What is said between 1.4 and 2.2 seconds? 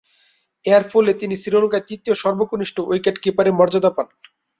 শ্রীলঙ্কার তৃতীয়